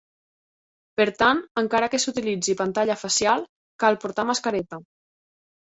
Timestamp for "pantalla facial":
2.63-3.47